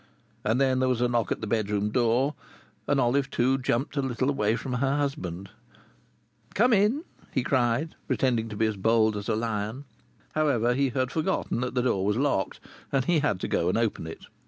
And 0.43 0.59
then 0.59 0.79
there 0.79 0.89
was 0.89 1.01
a 1.01 1.07
knock 1.07 1.31
at 1.31 1.41
the 1.41 1.45
bedroom 1.45 1.91
door, 1.91 2.33
and 2.87 2.99
Olive 2.99 3.29
Two 3.29 3.59
jumped 3.59 3.95
a 3.95 4.01
little 4.01 4.31
away 4.31 4.55
from 4.55 4.73
her 4.73 4.97
husband. 4.97 5.51
"Come 6.55 6.73
in," 6.73 7.03
he 7.31 7.43
cried, 7.43 7.93
pretending 8.07 8.49
to 8.49 8.55
be 8.57 8.65
as 8.65 8.77
bold 8.77 9.15
as 9.15 9.29
a 9.29 9.35
lion. 9.35 9.85
However, 10.33 10.73
he 10.73 10.89
had 10.89 11.11
forgotten 11.11 11.61
that 11.61 11.75
the 11.75 11.83
door 11.83 12.03
was 12.03 12.17
locked, 12.17 12.59
and 12.91 13.05
he 13.05 13.19
had 13.19 13.39
to 13.41 13.47
go 13.47 13.69
and 13.69 13.77
open 13.77 14.07
it. 14.07 14.25